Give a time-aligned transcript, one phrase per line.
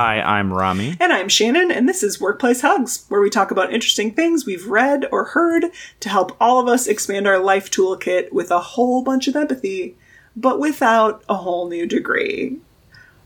[0.00, 0.96] Hi, I'm Rami.
[0.98, 4.66] And I'm Shannon, and this is Workplace Hugs, where we talk about interesting things we've
[4.66, 5.66] read or heard
[6.00, 9.98] to help all of us expand our life toolkit with a whole bunch of empathy,
[10.34, 12.56] but without a whole new degree.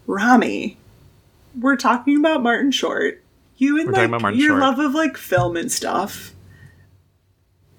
[0.08, 0.76] Rami,
[1.56, 3.22] we're talking about Martin Short.
[3.56, 4.60] You and We're like your Short.
[4.60, 6.34] love of like film and stuff.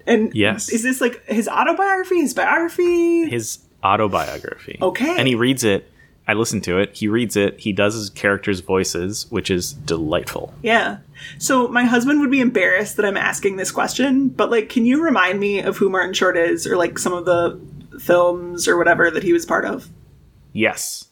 [0.06, 0.70] And Yes.
[0.70, 3.28] is this like his autobiography, his biography?
[3.28, 4.78] His autobiography.
[4.80, 5.16] Okay.
[5.18, 5.86] And he reads it.
[6.28, 6.96] I listen to it.
[6.96, 7.60] He reads it.
[7.60, 10.52] He does his characters' voices, which is delightful.
[10.62, 10.98] Yeah.
[11.38, 15.02] So my husband would be embarrassed that I'm asking this question, but like, can you
[15.02, 17.60] remind me of who Martin Short is, or like some of the
[18.00, 19.88] films or whatever that he was part of?
[20.52, 21.08] Yes.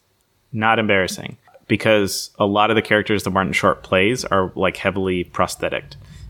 [0.52, 1.36] Not embarrassing.
[1.68, 5.84] Because a lot of the characters that Martin Short plays are like heavily prosthetic.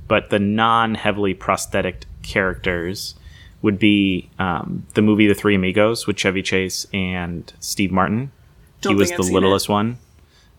[0.06, 3.14] But the non heavily prosthetic characters
[3.62, 8.30] would be um, the movie The Three Amigos with Chevy Chase and Steve Martin.
[8.90, 9.98] He was the I've littlest one.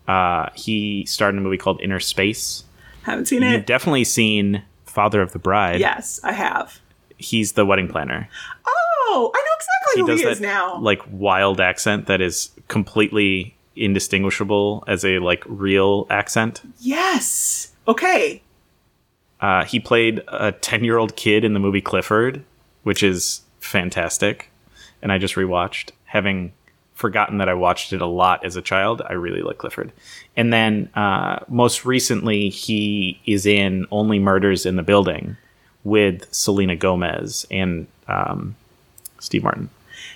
[0.08, 2.62] Uh, he starred in a movie called Innerspace.
[3.02, 3.50] Haven't seen it.
[3.50, 3.66] You've it.
[3.66, 5.80] definitely seen Father of the Bride.
[5.80, 6.80] yes, I have.
[7.18, 8.28] He's the wedding planner.
[8.66, 10.78] Oh, I know exactly He who does he that is now.
[10.80, 16.62] like wild accent that is completely indistinguishable as a like real accent.
[16.80, 17.72] yes.
[17.88, 18.42] Okay.
[19.40, 22.42] Uh, he played a 10 year old kid in the movie Clifford,
[22.84, 24.50] which is fantastic.
[25.02, 26.52] And I just rewatched, having
[26.96, 29.02] forgotten that I watched it a lot as a child.
[29.08, 29.92] I really like Clifford.
[30.36, 35.36] And then uh, most recently, he is in Only Murders in the Building
[35.84, 38.56] with Selena Gomez and um,
[39.20, 39.70] Steve Martin.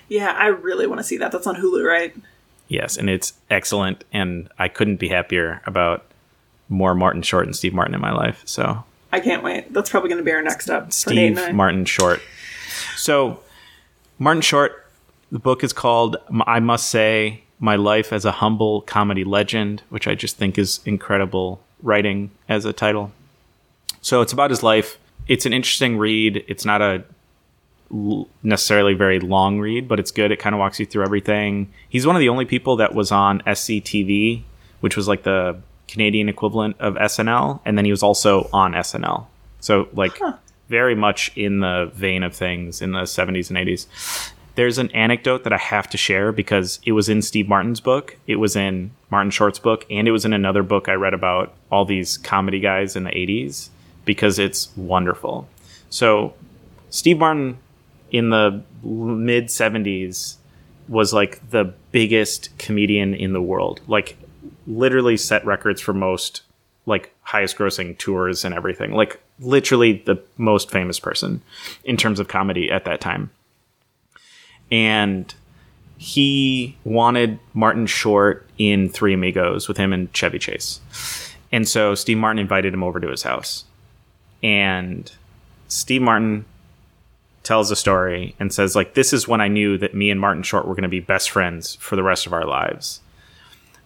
[0.09, 1.31] Yeah, I really want to see that.
[1.31, 2.17] That's on Hulu, right?
[2.69, 4.05] Yes, and it's excellent.
[4.13, 6.05] And I couldn't be happier about
[6.69, 8.43] more Martin Short and Steve Martin in my life.
[8.47, 9.73] So I can't wait.
[9.73, 10.93] That's probably going to be our next up.
[10.93, 11.53] Steve.
[11.53, 12.23] Martin Short.
[12.97, 13.41] So,
[14.19, 14.80] Martin Short,
[15.31, 20.07] the book is called I Must Say My Life as a Humble Comedy Legend, which
[20.07, 23.13] I just think is incredible writing as a title.
[24.03, 24.99] So, it's about his life.
[25.29, 26.45] It's an interesting read.
[26.49, 27.05] It's not a
[28.43, 30.31] necessarily very long read, but it's good.
[30.31, 31.73] It kind of walks you through everything.
[31.89, 34.43] He's one of the only people that was on SCTV,
[34.81, 39.27] which was like the Canadian equivalent of SNL, and then he was also on SNL.
[39.61, 40.19] So like
[40.69, 44.33] very much in the vein of things in the 70s and 80s.
[44.55, 48.17] There's an anecdote that I have to share because it was in Steve Martin's book,
[48.27, 51.55] it was in Martin Short's book, and it was in another book I read about
[51.71, 53.69] all these comedy guys in the 80s
[54.05, 55.49] because it's wonderful.
[55.89, 56.35] So
[56.91, 57.59] Steve Martin
[58.11, 60.37] in the mid 70s
[60.89, 63.81] was like the biggest comedian in the world.
[63.87, 64.17] Like
[64.67, 66.43] literally set records for most
[66.87, 68.93] like highest grossing tours and everything.
[68.93, 71.43] Like literally the most famous person
[71.85, 73.31] in terms of comedy at that time.
[74.71, 75.35] And
[75.99, 80.81] he wanted Martin Short in Three Amigos with him and Chevy Chase.
[81.53, 83.65] And so Steve Martin invited him over to his house.
[84.43, 85.11] And
[85.69, 86.45] Steve Martin
[87.43, 90.43] tells a story and says like this is when I knew that me and Martin
[90.43, 93.01] Short were going to be best friends for the rest of our lives.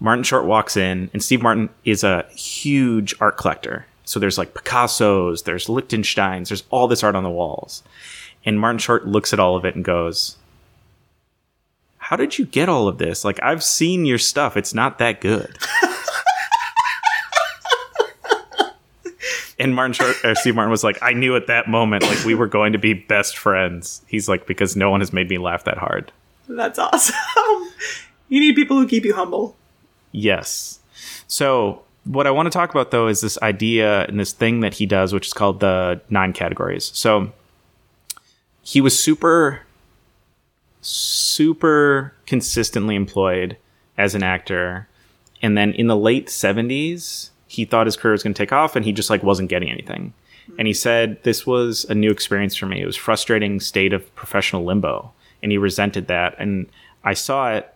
[0.00, 3.86] Martin Short walks in and Steve Martin is a huge art collector.
[4.04, 7.82] So there's like Picasso's, there's Lichtensteins, there's all this art on the walls.
[8.44, 10.36] And Martin Short looks at all of it and goes,
[12.04, 13.24] "How did you get all of this?
[13.24, 14.56] Like I've seen your stuff.
[14.56, 15.56] It's not that good."
[19.58, 22.24] And Martin Short, or uh, Steve Martin was like, I knew at that moment, like
[22.24, 24.02] we were going to be best friends.
[24.06, 26.12] He's like, because no one has made me laugh that hard.
[26.48, 27.14] That's awesome.
[28.28, 29.56] you need people who keep you humble.
[30.12, 30.80] Yes.
[31.28, 34.74] So what I want to talk about though is this idea and this thing that
[34.74, 36.90] he does, which is called the nine categories.
[36.94, 37.32] So
[38.62, 39.60] he was super,
[40.84, 43.56] super consistently employed
[43.96, 44.88] as an actor.
[45.42, 48.76] And then in the late 70s, he thought his career was going to take off
[48.76, 50.12] and he just like wasn't getting anything.
[50.46, 50.54] Hmm.
[50.58, 52.82] And he said, This was a new experience for me.
[52.82, 55.12] It was frustrating state of professional limbo.
[55.42, 56.34] And he resented that.
[56.38, 56.68] And
[57.04, 57.70] I saw it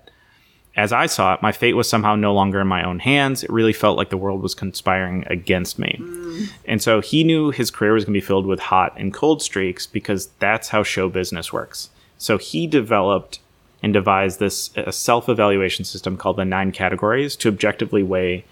[0.78, 3.42] as I saw it, my fate was somehow no longer in my own hands.
[3.42, 5.96] It really felt like the world was conspiring against me.
[5.98, 6.44] Hmm.
[6.66, 9.42] And so he knew his career was going to be filled with hot and cold
[9.42, 11.90] streaks because that's how show business works.
[12.18, 13.38] So he developed
[13.82, 18.44] and devised this self evaluation system called the nine categories to objectively weigh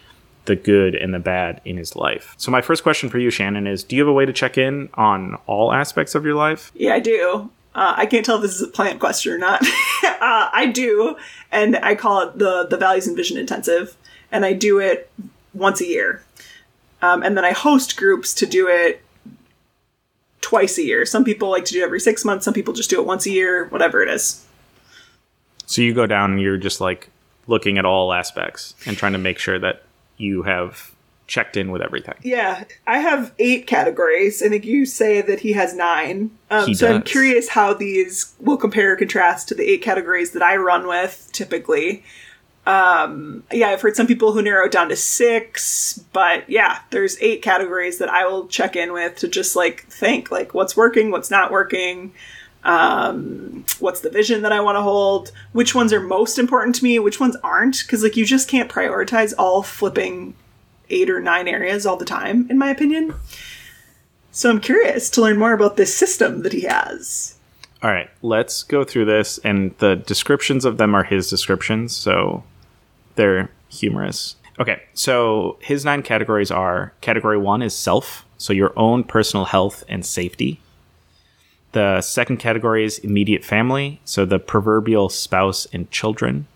[0.47, 2.35] the good and the bad in his life.
[2.39, 4.57] So, my first question for you, Shannon, is do you have a way to check
[4.57, 6.73] in on all aspects of your life?
[6.75, 7.51] Yeah, I do.
[7.75, 9.61] Uh, I can't tell if this is a plant question or not.
[10.05, 11.17] uh, I do,
[11.53, 13.97] and I call it the the values and vision intensive,
[14.33, 15.11] and I do it
[15.53, 16.23] once a year,
[17.03, 19.03] um, and then I host groups to do it
[20.47, 21.05] twice a year.
[21.05, 22.45] Some people like to do it every six months.
[22.45, 23.65] Some people just do it once a year.
[23.71, 24.47] Whatever it is.
[25.67, 27.11] So, you go down and you're just like
[27.49, 29.83] looking at all aspects and trying to make sure that
[30.19, 30.93] you have
[31.27, 32.15] checked in with everything.
[32.23, 34.41] Yeah, I have eight categories.
[34.41, 36.31] I think you say that he has nine.
[36.49, 40.31] Um, He so I'm curious how these will compare or contrast to the eight categories
[40.31, 42.05] that I run with typically.
[42.67, 47.17] Um, yeah, I've heard some people who narrow it down to six, but yeah, there's
[47.21, 51.13] eight categories that I will check in with to just like think like what's working,
[51.13, 52.13] what's not working,
[52.65, 56.85] um, what's the vision that I want to hold, which ones are most important to
[56.85, 60.35] me, which ones aren't, because like you just can't prioritize all flipping
[60.91, 63.15] eight or nine areas all the time, in my opinion.
[64.33, 67.39] So I'm curious to learn more about this system that he has.
[67.83, 72.43] All right, let's go through this, and the descriptions of them are his descriptions, so
[73.17, 74.37] they're humorous.
[74.59, 79.85] Okay, so his nine categories are category one is self, so your own personal health
[79.89, 80.61] and safety.
[81.73, 86.47] The second category is immediate family, so the proverbial spouse and children.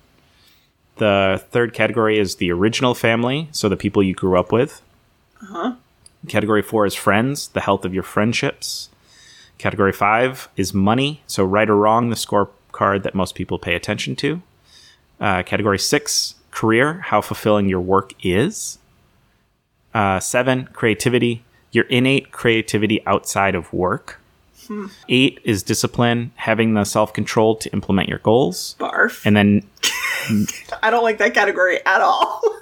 [0.97, 4.81] The third category is the original family, so the people you grew up with.
[5.43, 5.75] Uh-huh.
[6.29, 8.89] Category four is friends, the health of your friendships.
[9.59, 14.17] Category five is money, so right or wrong, the scorecard that most people pay attention
[14.17, 14.41] to.
[15.21, 18.79] Uh, category six, career, how fulfilling your work is.
[19.95, 21.43] Uh, seven, creativity,
[21.73, 24.21] your innate creativity outside of work.
[25.09, 28.77] Eight is discipline, having the self control to implement your goals.
[28.79, 29.27] Barf.
[29.27, 29.63] And then
[30.83, 32.41] I don't like that category at all.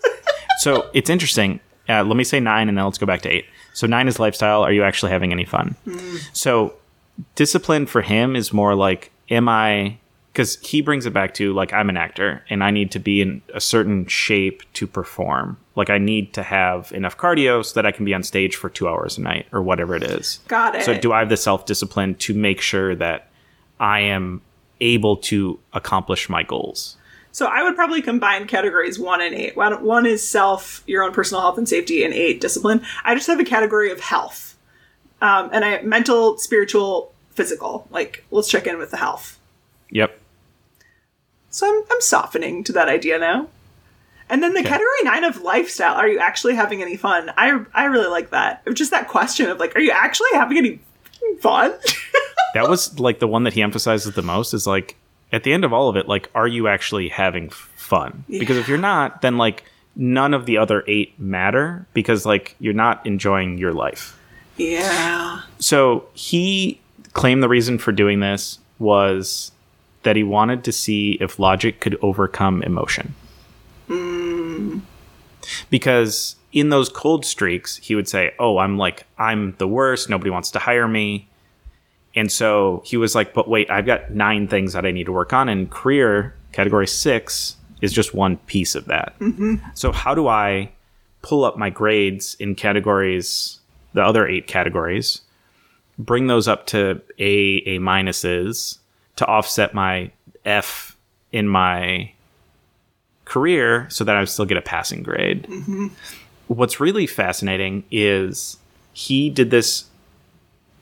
[0.60, 1.60] So it's interesting.
[1.88, 3.44] Uh, let me say nine, and then let's go back to eight.
[3.74, 4.62] So nine is lifestyle.
[4.62, 5.76] Are you actually having any fun?
[6.32, 6.74] So
[7.36, 9.98] discipline for him is more like, am I?
[10.38, 13.20] Because he brings it back to like I'm an actor, and I need to be
[13.20, 15.56] in a certain shape to perform.
[15.74, 18.70] Like I need to have enough cardio so that I can be on stage for
[18.70, 20.38] two hours a night or whatever it is.
[20.46, 20.84] Got it.
[20.84, 23.30] So do I have the self discipline to make sure that
[23.80, 24.40] I am
[24.80, 26.96] able to accomplish my goals?
[27.32, 29.56] So I would probably combine categories one and eight.
[29.56, 32.80] One, one is self, your own personal health and safety, and eight discipline.
[33.02, 34.56] I just have a category of health,
[35.20, 37.88] um, and I mental, spiritual, physical.
[37.90, 39.40] Like let's check in with the health.
[39.90, 40.17] Yep.
[41.58, 43.48] So I'm I'm softening to that idea now.
[44.30, 44.68] And then the Okay.
[44.68, 45.94] category nine of lifestyle.
[45.94, 47.32] Are you actually having any fun?
[47.36, 48.62] I I really like that.
[48.74, 50.80] Just that question of like, are you actually having any
[51.40, 51.72] fun?
[52.54, 54.96] that was like the one that he emphasizes the most is like
[55.32, 58.66] at the end of all of it like are you actually having fun because if
[58.68, 59.64] you're not then like
[59.96, 64.18] none of the other eight matter because like you're not enjoying your life
[64.56, 65.42] yeah.
[65.58, 66.80] so he
[67.12, 69.52] claimed the reason for doing this was
[70.02, 73.14] that he wanted to see if logic could overcome emotion
[75.70, 80.30] because in those cold streaks he would say oh i'm like i'm the worst nobody
[80.30, 81.28] wants to hire me
[82.18, 85.12] and so he was like, but wait, I've got nine things that I need to
[85.12, 85.48] work on.
[85.48, 89.16] And career category six is just one piece of that.
[89.20, 89.56] Mm-hmm.
[89.74, 90.72] So, how do I
[91.22, 93.60] pull up my grades in categories,
[93.92, 95.20] the other eight categories,
[95.96, 98.78] bring those up to A, A minuses
[99.18, 100.10] to offset my
[100.44, 100.96] F
[101.32, 102.10] in my
[103.24, 105.46] career so that I still get a passing grade?
[106.46, 108.56] What's really fascinating is
[108.92, 109.84] he did this,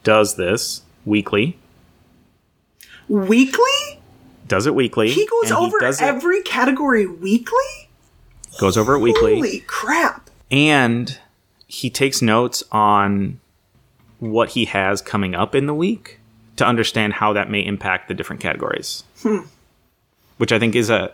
[0.04, 1.58] does this weekly,
[3.08, 4.00] Weekly?
[4.48, 5.10] does it weekly.
[5.10, 7.88] He goes over it- every category weekly?
[8.58, 10.30] goes over it weekly, Holy crap.
[10.50, 11.18] and
[11.66, 13.38] he takes notes on
[14.18, 16.20] what he has coming up in the week
[16.56, 19.04] to understand how that may impact the different categories.
[20.38, 21.12] Which I think is a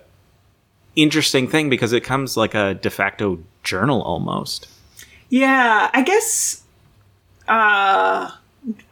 [0.97, 4.69] interesting thing because it comes like a de facto journal almost.
[5.29, 6.63] Yeah, I guess
[7.49, 8.31] uh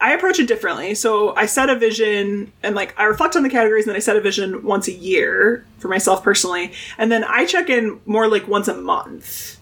[0.01, 0.95] I approach it differently.
[0.95, 3.99] So I set a vision and like I reflect on the categories and then I
[3.99, 6.73] set a vision once a year for myself personally.
[6.97, 9.57] And then I check in more like once a month.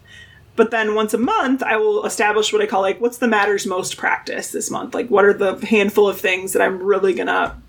[0.60, 3.66] But then once a month I will establish what I call like what's the matters
[3.66, 4.94] most practice this month?
[4.94, 7.62] Like what are the handful of things that I'm really gonna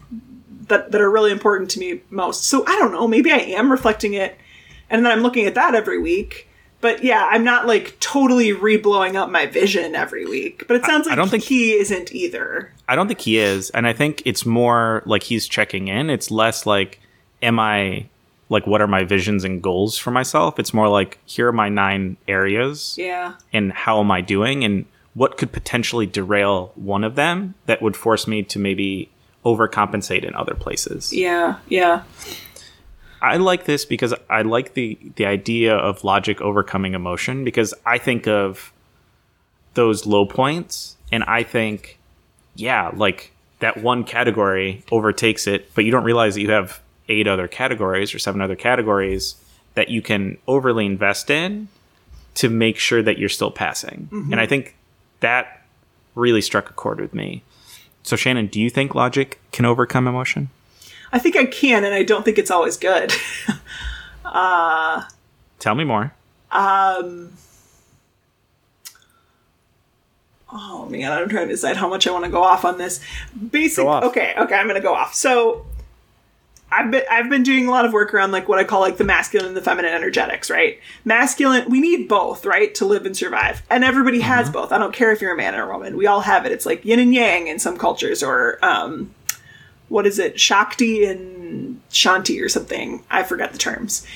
[0.66, 2.46] that that are really important to me most.
[2.46, 4.36] So I don't know, maybe I am reflecting it
[4.90, 6.48] and then I'm looking at that every week.
[6.80, 10.66] But yeah, I'm not like totally re-blowing up my vision every week.
[10.66, 12.72] But it sounds I like don't think- he isn't either.
[12.88, 16.10] I don't think he is, and I think it's more like he's checking in.
[16.10, 16.98] It's less like,
[17.40, 18.08] am I
[18.50, 20.58] like what are my visions and goals for myself?
[20.58, 22.96] It's more like here are my nine areas.
[22.98, 23.36] Yeah.
[23.52, 27.96] and how am I doing and what could potentially derail one of them that would
[27.96, 29.10] force me to maybe
[29.44, 31.12] overcompensate in other places.
[31.12, 31.58] Yeah.
[31.68, 32.02] Yeah.
[33.22, 37.98] I like this because I like the the idea of logic overcoming emotion because I
[37.98, 38.72] think of
[39.74, 41.98] those low points and I think
[42.56, 47.26] yeah, like that one category overtakes it, but you don't realize that you have eight
[47.26, 49.34] other categories or seven other categories
[49.74, 51.68] that you can overly invest in
[52.34, 54.08] to make sure that you're still passing.
[54.10, 54.32] Mm-hmm.
[54.32, 54.76] And I think
[55.20, 55.62] that
[56.14, 57.42] really struck a chord with me.
[58.02, 60.48] So Shannon, do you think logic can overcome emotion?
[61.12, 63.12] I think I can, and I don't think it's always good.
[65.58, 66.14] Tell me more.
[66.52, 67.32] Um,
[70.52, 73.00] oh man, I'm trying to decide how much I want to go off on this.
[73.50, 73.84] Basic.
[73.84, 74.04] Go off.
[74.04, 75.14] Okay, okay, I'm gonna go off.
[75.14, 75.66] So.
[76.72, 78.96] I've been I've been doing a lot of work around like what I call like
[78.96, 80.78] the masculine and the feminine energetics, right?
[81.04, 83.62] Masculine, we need both, right, to live and survive.
[83.68, 84.72] And everybody has both.
[84.72, 85.96] I don't care if you're a man or a woman.
[85.96, 86.52] We all have it.
[86.52, 89.14] It's like yin and yang in some cultures or um
[89.88, 90.38] what is it?
[90.38, 93.02] Shakti and Shanti or something.
[93.10, 94.06] I forgot the terms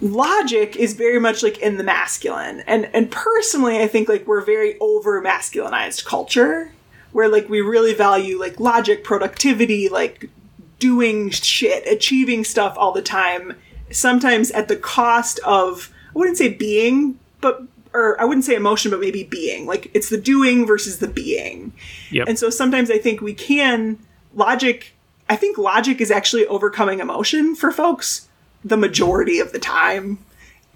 [0.00, 4.40] logic is very much like in the masculine and and personally i think like we're
[4.40, 6.70] very over masculinized culture
[7.10, 10.30] where like we really value like logic productivity like
[10.78, 13.54] doing shit achieving stuff all the time
[13.90, 17.62] sometimes at the cost of i wouldn't say being but
[17.94, 21.72] or i wouldn't say emotion but maybe being like it's the doing versus the being
[22.10, 22.28] Yep.
[22.28, 23.98] and so sometimes I think we can
[24.34, 24.94] logic.
[25.28, 28.28] I think logic is actually overcoming emotion for folks
[28.64, 30.18] the majority of the time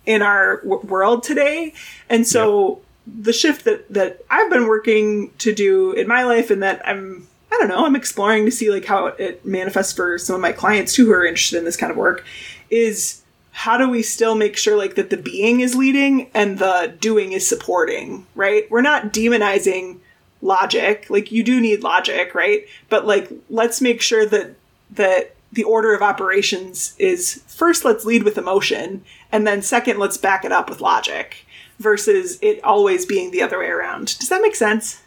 [0.05, 1.73] in our w- world today.
[2.11, 6.63] And so the shift that that I've been working to do in my life, and
[6.63, 10.35] that I'm I don't know I'm exploring to see like how it, manifests for some
[10.35, 12.25] of my clients too who are interested in this kind of work,
[12.71, 16.97] is how do we still make sure like that the being is leading and the
[16.99, 18.71] doing is supporting right?
[18.71, 19.99] We're not demonizing
[20.41, 22.67] logic like you do need logic right?
[22.89, 24.55] But like let's make sure that
[24.91, 30.17] that the order of operations is first let's lead with emotion and then second let's
[30.17, 31.45] back it up with logic
[31.79, 34.19] versus it always being the other way around.
[34.19, 35.03] Does that make sense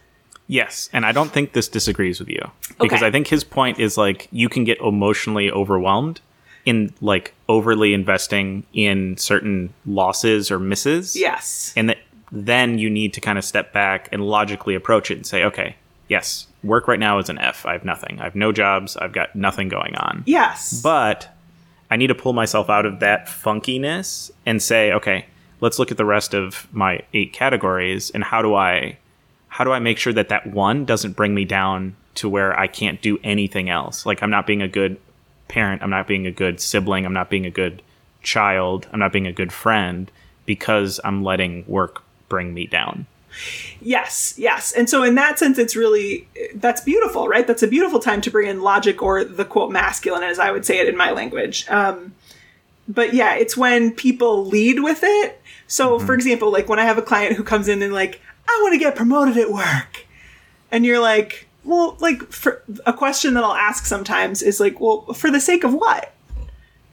[0.48, 2.42] Yes, and I don't think this disagrees with you
[2.80, 3.08] because Okay.
[3.08, 6.22] I think his point is like you can get emotionally overwhelmed
[6.66, 11.16] in like overly investing in certain losses or misses.
[11.16, 11.98] yes And that
[12.32, 15.76] then you need to kind of step back and logically approach it and say, okay,
[16.10, 17.66] yes, work right now is an F.
[17.66, 18.20] I have nothing.
[18.20, 18.98] I have no jobs.
[18.98, 20.24] I've got nothing going on.
[20.26, 21.30] yes But
[21.92, 25.26] I need to pull myself out of that funkiness and say, okay,
[25.62, 28.98] let's look at the rest of my eight categories and how do I
[29.56, 32.68] how do I make sure that that one doesn't bring me down to where I
[32.68, 34.06] can't do anything else?
[34.06, 34.98] Like I'm not being a good
[35.48, 37.82] parent, I'm not being a good sibling, I'm not being a good
[38.22, 40.12] child, I'm not being a good friend
[40.46, 43.06] because I'm letting work bring me down.
[43.80, 44.74] Yes, yes.
[44.74, 47.48] And so in that sense it's really that's beautiful, right?
[47.48, 50.66] That's a beautiful time to bring in logic or the quote masculine as I would
[50.66, 51.66] say it in my language.
[51.70, 52.14] Um
[52.90, 55.42] but yeah, it's when people lead with it.
[55.68, 58.60] So for example, like when I have a client who comes in and like I
[58.62, 60.06] want to get promoted at work.
[60.72, 65.02] And you're like, well, like for a question that I'll ask sometimes is like, well,
[65.14, 66.14] for the sake of what?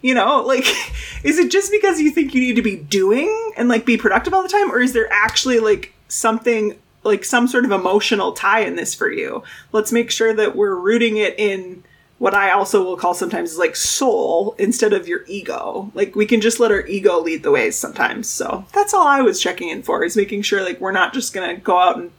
[0.00, 0.64] You know, like,
[1.24, 4.34] is it just because you think you need to be doing and like be productive
[4.34, 8.60] all the time, or is there actually like something like some sort of emotional tie
[8.60, 9.42] in this for you?
[9.72, 11.84] Let's make sure that we're rooting it in
[12.22, 15.90] what I also will call sometimes is like soul instead of your ego.
[15.92, 18.30] Like we can just let our ego lead the ways sometimes.
[18.30, 21.34] So that's all I was checking in for is making sure like we're not just
[21.34, 22.12] gonna go out and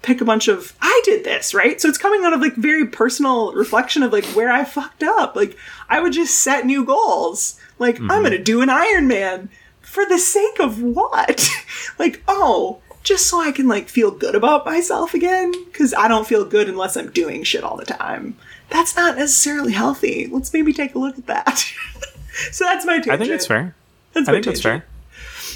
[0.00, 1.78] pick a bunch of I did this, right?
[1.78, 5.36] So it's coming out of like very personal reflection of like where I fucked up.
[5.36, 5.54] Like
[5.90, 7.60] I would just set new goals.
[7.78, 8.22] Like I'm mm-hmm.
[8.22, 9.50] gonna do an Iron Man
[9.82, 11.46] for the sake of what?
[11.98, 15.52] like, oh, just so I can like feel good about myself again?
[15.66, 18.38] Because I don't feel good unless I'm doing shit all the time.
[18.74, 20.26] That's not necessarily healthy.
[20.26, 21.58] Let's maybe take a look at that.
[22.50, 23.12] so that's my tangent.
[23.12, 23.72] I think it's fair.
[24.12, 24.84] That's I think that's fair.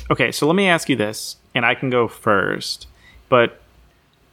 [0.09, 2.87] Okay, so let me ask you this, and I can go first.
[3.29, 3.61] But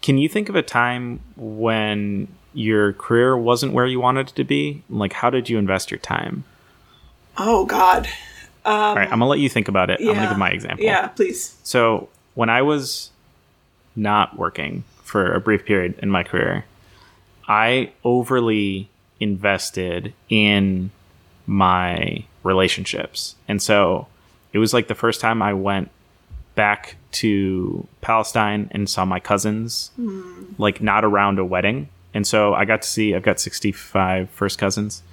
[0.03, 4.43] can you think of a time when your career wasn't where you wanted it to
[4.43, 4.83] be?
[4.87, 6.43] Like, how did you invest your time?
[7.39, 8.07] Oh God.
[8.65, 9.99] All right, I'm gonna let you think about it.
[9.99, 10.85] I'm gonna give my example.
[10.85, 11.57] Yeah, please.
[11.63, 13.09] So when I was
[13.95, 16.65] not working for a brief period in my career,
[17.47, 20.91] I overly invested in
[21.47, 23.35] my relationships.
[23.47, 24.07] And so
[24.53, 25.89] it was like the first time I went
[26.55, 29.91] back to Palestine and saw my cousins,
[30.57, 31.89] like not around a wedding.
[32.13, 35.03] And so I got to see, I've got 65 first cousins.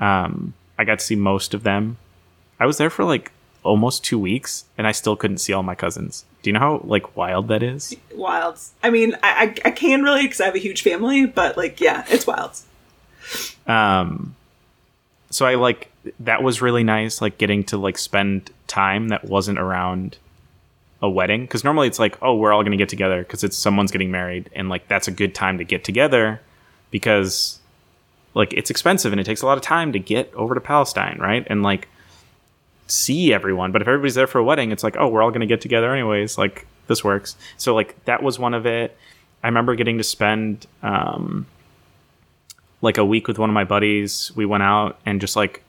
[0.00, 1.98] Um, I got to see most of them.
[2.60, 5.74] I was there for like almost two weeks and I still couldn't see all my
[5.74, 6.24] cousins.
[6.42, 7.96] Do you know how like wild that is?
[8.14, 8.58] Wild.
[8.82, 11.80] I mean, I, I, I can really because I have a huge family, but like,
[11.80, 12.60] yeah, it's wild.
[13.66, 14.34] Um,
[15.30, 15.90] so I like
[16.20, 20.16] that was really nice, like getting to like spend time that wasn't around
[21.00, 23.92] a wedding because normally it's like oh we're all gonna get together because it's someone's
[23.92, 26.40] getting married and like that's a good time to get together
[26.90, 27.60] because
[28.34, 31.16] like it's expensive and it takes a lot of time to get over to Palestine
[31.20, 31.88] right and like
[32.88, 33.72] see everyone.
[33.72, 35.60] But if everybody's there for a wedding, it's like, oh, we're all going to get
[35.60, 36.38] together anyways.
[36.38, 37.36] Like this works.
[37.56, 38.96] So like that was one of it.
[39.42, 41.46] I remember getting to spend um,
[42.82, 44.32] like a week with one of my buddies.
[44.34, 45.62] We went out and just like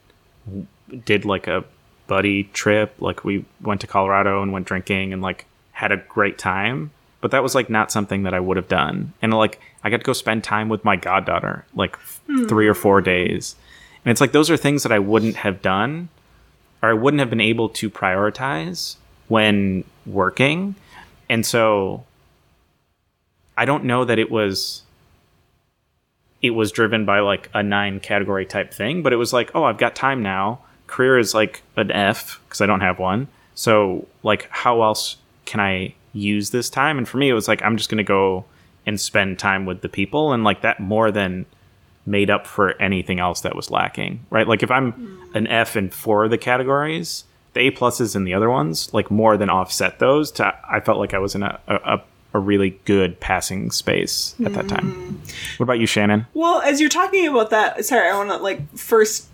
[0.45, 0.65] w-
[1.05, 1.63] did like a
[2.07, 2.95] buddy trip.
[2.99, 6.91] Like we went to Colorado and went drinking and like had a great time.
[7.21, 9.13] But that was like not something that I would have done.
[9.21, 12.73] And like I got to go spend time with my goddaughter like f- three or
[12.73, 13.55] four days.
[14.05, 16.09] And it's like those are things that I wouldn't have done
[16.81, 18.95] or I wouldn't have been able to prioritize
[19.27, 20.75] when working.
[21.29, 22.05] And so
[23.57, 24.83] I don't know that it was
[26.41, 29.65] it was driven by like a nine category type thing, but it was like, oh,
[29.65, 30.59] I've got time now.
[30.87, 33.27] Career is like an F because I don't have one.
[33.55, 36.97] So like how else can I use this time?
[36.97, 38.45] And for me it was like I'm just going to go
[38.85, 41.45] and spend time with the people and like that more than
[42.09, 44.47] made up for anything else that was lacking, right?
[44.47, 45.37] Like if I'm hmm.
[45.37, 47.23] an F in four of the categories,
[47.53, 50.31] the A pluses in the other ones like more than offset those.
[50.33, 52.01] To I felt like I was in a a,
[52.33, 54.91] a really good passing space at that time.
[54.91, 55.15] Hmm.
[55.57, 56.25] What about you, Shannon?
[56.33, 59.27] Well, as you're talking about that, sorry, I want to like first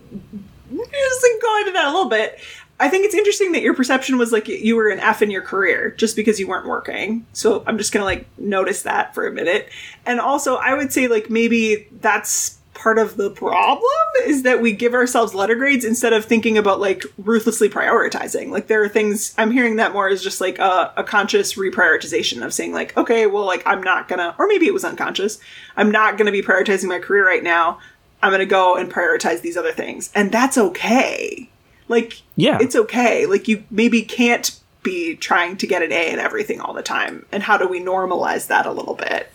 [0.69, 2.39] just go into that a little bit.
[2.77, 5.41] I think it's interesting that your perception was like you were an F in your
[5.41, 7.25] career just because you weren't working.
[7.31, 9.69] So I'm just gonna like notice that for a minute.
[10.05, 13.81] And also, I would say like maybe that's part of the problem
[14.25, 18.49] is that we give ourselves letter grades instead of thinking about like ruthlessly prioritizing.
[18.49, 22.45] Like there are things I'm hearing that more is just like a, a conscious reprioritization
[22.45, 25.39] of saying like, okay, well, like I'm not gonna, or maybe it was unconscious.
[25.75, 27.79] I'm not gonna be prioritizing my career right now.
[28.21, 31.49] I'm gonna go and prioritize these other things, and that's okay.
[31.87, 32.57] Like, Yeah.
[32.61, 33.25] it's okay.
[33.25, 37.25] Like you maybe can't be trying to get an A in everything all the time.
[37.31, 39.31] And how do we normalize that a little bit?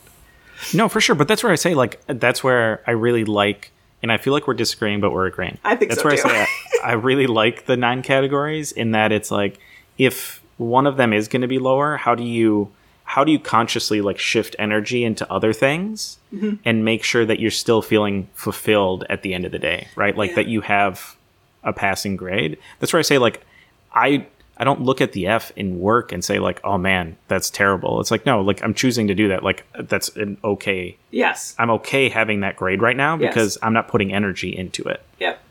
[0.75, 1.15] No, for sure.
[1.15, 3.71] But that's where I say like that's where I really like,
[4.03, 5.59] and I feel like we're disagreeing, but we're agreeing.
[5.65, 6.29] I think that's so, where too.
[6.29, 6.47] I say
[6.85, 9.59] I, I really like the nine categories in that it's like
[9.99, 12.71] if one of them is going to be lower, how do you
[13.05, 16.55] how do you consciously like shift energy into other things Mm-hmm.
[16.65, 20.17] and make sure that you're still feeling fulfilled at the end of the day, right?
[20.17, 20.37] Like Yeah.
[20.37, 21.17] that you have
[21.65, 22.57] a passing grade.
[22.79, 23.45] That's where I say like
[23.93, 24.27] I
[24.61, 27.99] I don't look at the F in work and say like, "Oh man, that's terrible."
[28.01, 29.43] It's like, no, like I'm choosing to do that.
[29.43, 31.55] Like that's an okay Yes.
[31.59, 33.33] I'm okay having that grade right now Yes.
[33.35, 35.03] because I'm not putting energy into it.
[35.19, 35.43] Yep.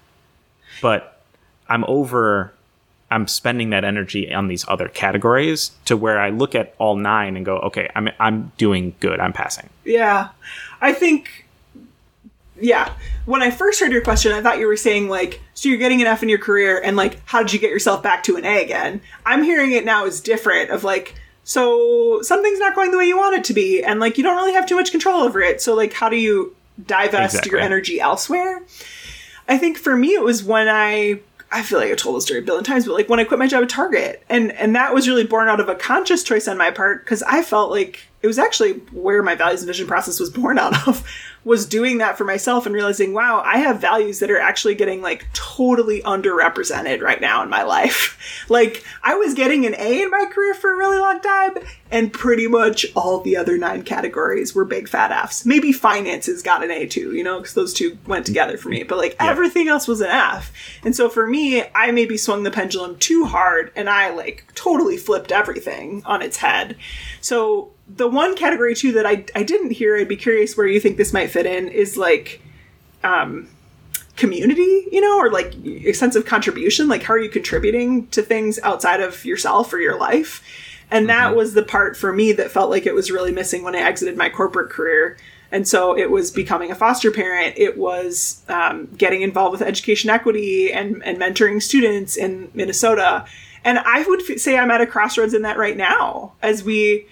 [0.81, 1.21] But
[1.67, 2.53] I'm over
[3.11, 7.35] I'm spending that energy on these other categories to where I look at all nine
[7.35, 9.19] and go, okay, I'm I'm doing good.
[9.19, 9.69] I'm passing.
[9.83, 10.29] Yeah.
[10.81, 11.47] I think
[12.61, 12.93] yeah.
[13.25, 16.01] When I first heard your question, I thought you were saying like, so you're getting
[16.01, 18.45] an F in your career and like how did you get yourself back to an
[18.45, 19.01] A again?
[19.25, 23.17] I'm hearing it now is different of like so something's not going the way you
[23.17, 25.61] want it to be and like you don't really have too much control over it.
[25.61, 27.51] So like how do you divest Exactly.
[27.51, 28.63] your energy elsewhere?
[29.47, 31.19] I think for me it was when I
[31.51, 33.39] I feel like I told the story a billion times, but like when I quit
[33.39, 36.47] my job at Target, and and that was really born out of a conscious choice
[36.47, 39.87] on my part because I felt like it was actually where my values and vision
[39.87, 41.05] process was born out of
[41.45, 45.01] was doing that for myself and realizing, wow, I have values that are actually getting
[45.01, 48.45] like totally underrepresented right now in my life.
[48.49, 51.51] like I was getting an A in my career for a really long time,
[51.91, 55.45] and pretty much all the other nine categories were big fat Fs.
[55.45, 58.83] Maybe finances got an A too, you know, because those two went together for me.
[58.83, 60.51] But like everything else was an F.
[60.83, 64.97] And so for me, I maybe swung the pendulum too hard and I like totally
[64.97, 66.75] flipped everything on its head.
[67.21, 70.79] So the one category too that I, I didn't hear, I'd be curious where you
[70.79, 72.41] think this might fit in, is like
[73.03, 73.49] um
[74.15, 76.87] community, you know, or like a sense of contribution.
[76.87, 80.43] Like how are you contributing to things outside of yourself or your life?
[80.91, 83.75] And that was the part for me that felt like it was really missing when
[83.75, 85.17] I exited my corporate career.
[85.51, 87.55] And so it was becoming a foster parent.
[87.57, 93.25] It was um, getting involved with education equity and, and mentoring students in Minnesota.
[93.63, 97.07] And I would f- say I'm at a crossroads in that right now as we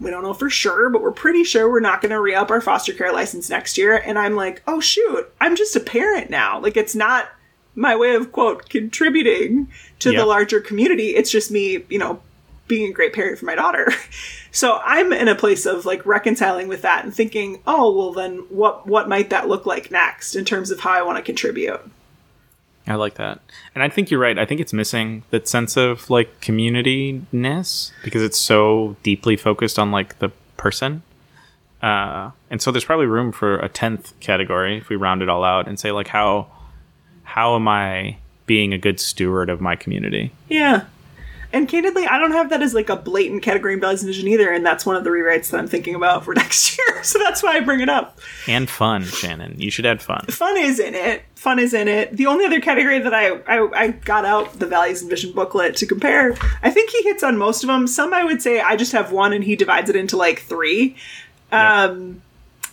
[0.00, 2.50] we don't know for sure, but we're pretty sure we're not going to re up
[2.50, 3.96] our foster care license next year.
[3.96, 6.58] And I'm like, oh, shoot, I'm just a parent now.
[6.60, 7.28] Like, it's not
[7.74, 9.68] my way of, quote, contributing
[10.00, 10.20] to Yeah.
[10.20, 11.10] the larger community.
[11.16, 12.20] It's just me, you know,
[12.66, 13.92] being a great parent for my daughter.
[14.52, 18.38] So I'm in a place of like reconciling with that and thinking, oh, well, then
[18.48, 21.80] what, what might that look like next in terms of how I want to contribute?
[22.86, 23.40] I like that.
[23.74, 24.38] And I think you're right.
[24.38, 29.90] I think it's missing that sense of like community-ness because it's so deeply focused on
[29.90, 31.02] like the person.
[31.82, 35.44] Uh, and so there's probably room for a 10th category if we round it all
[35.44, 36.46] out and say like how
[37.22, 38.16] how am I
[38.46, 40.32] being a good steward of my community?
[40.48, 40.84] Yeah.
[41.52, 44.28] And candidly, I don't have that as like a blatant category in Values and Vision
[44.28, 47.02] either, and that's one of the rewrites that I'm thinking about for next year.
[47.02, 48.18] So that's why I bring it up.
[48.46, 49.56] And fun, Shannon.
[49.58, 50.26] You should add fun.
[50.26, 51.22] Fun is in it.
[51.34, 52.16] Fun is in it.
[52.16, 55.76] The only other category that I, I, I got out the Values and Vision booklet
[55.76, 57.86] to compare, I think he hits on most of them.
[57.86, 60.96] Some I would say I just have one and he divides it into like three.
[61.50, 62.22] Um,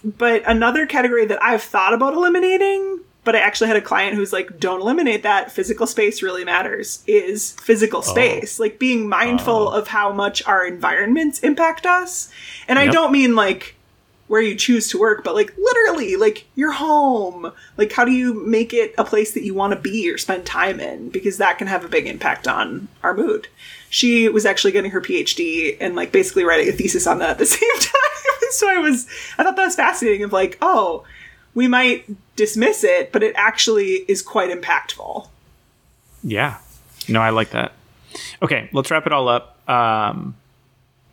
[0.04, 2.97] but another category that I've thought about eliminating,
[3.28, 5.52] but I actually had a client who's like, don't eliminate that.
[5.52, 8.02] Physical space really matters, is physical oh.
[8.02, 8.58] space.
[8.58, 9.78] Like being mindful oh.
[9.78, 12.32] of how much our environments impact us.
[12.70, 13.76] And I don't mean like
[14.28, 17.52] where you choose to work, but like literally, like your home.
[17.76, 20.46] Like, how do you make it a place that you want to be or spend
[20.46, 21.10] time in?
[21.10, 23.50] Because that can have a big impact on our mood.
[23.90, 27.40] She was actually getting her PhD and like basically writing a thesis on that at
[27.40, 27.92] the same time.
[28.52, 29.06] so I was,
[29.38, 31.04] I thought that was fascinating of like, oh,
[31.58, 35.28] we might dismiss it, but it actually is quite impactful.
[36.24, 36.60] Yeah.
[37.10, 37.72] No, I like that.
[38.44, 39.68] Okay, let's wrap it all up.
[39.68, 40.36] Um,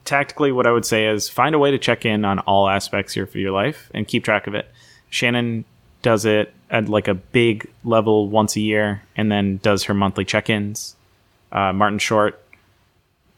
[0.04, 3.16] tactically, what I would say is find a way to check in on all aspects
[3.16, 4.70] of your life and keep track of it.
[5.08, 5.64] Shannon
[6.02, 10.26] does it at like a big level once a year and then does her monthly
[10.26, 10.94] check ins.
[11.52, 12.38] Uh, Martin Short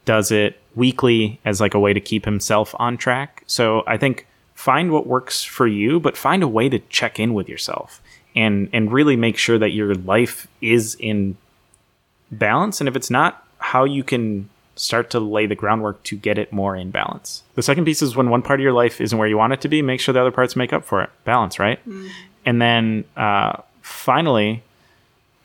[0.03, 3.45] does it weekly as like a way to keep himself on track.
[3.47, 7.35] So I think find what works for you, but find a way to check in
[7.35, 8.01] with yourself
[8.35, 11.37] and and really make sure that your life is in
[12.31, 12.81] balance.
[12.81, 16.51] And if it's not, how you can start to lay the groundwork to get it
[16.51, 17.43] more in balance.
[17.53, 19.61] The second piece is when one part of your life isn't where you want it
[19.61, 21.09] to be, make sure the other parts make up for it.
[21.23, 21.79] Balance, right?
[22.45, 24.63] And then uh, finally,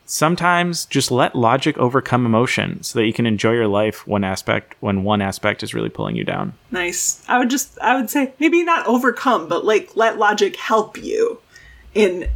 [0.05, 4.75] sometimes just let logic overcome emotion so that you can enjoy your life one aspect
[4.81, 6.53] when one aspect is really pulling you down.
[6.71, 7.23] Nice.
[7.29, 11.39] I would just, I would say maybe not overcome, but like let logic help you
[11.95, 12.29] in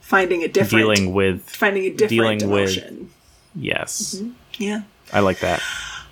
[0.00, 3.10] finding a different, Dealing with finding a different dealing with- emotion.
[3.54, 4.16] yes.
[4.16, 4.30] Mm-hmm.
[4.62, 4.80] Yeah.
[5.12, 5.62] I like that.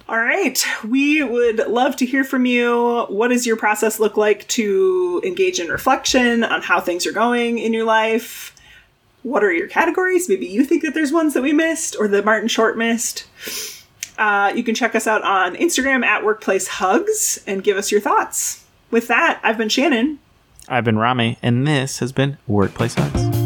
[0.08, 0.64] All right.
[0.86, 3.06] We would love to hear from you.
[3.08, 7.58] What does your process look like to engage in reflection on how things are going
[7.58, 8.54] in your life?
[9.26, 10.28] What are your categories?
[10.28, 13.26] Maybe you think that there's ones that we missed or that Martin Short missed.
[14.16, 18.00] Uh, you can check us out on Instagram at Workplace Hugs and give us your
[18.00, 18.64] thoughts.
[18.92, 20.20] With that, I've been Shannon.
[20.68, 23.45] I've been Rami, and this has been Workplace Hugs.